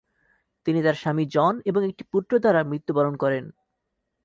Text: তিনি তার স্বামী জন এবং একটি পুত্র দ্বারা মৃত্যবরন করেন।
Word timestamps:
তিনি 0.65 0.79
তার 0.83 0.93
স্বামী 0.93 1.25
জন 1.29 1.53
এবং 1.65 1.81
একটি 1.85 2.03
পুত্র 2.11 2.31
দ্বারা 2.39 2.61
মৃত্যবরন 2.63 3.13
করেন। 3.15 3.45